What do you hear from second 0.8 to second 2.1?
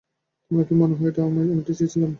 মনে হয় আমি এটা চেয়েছিলাম?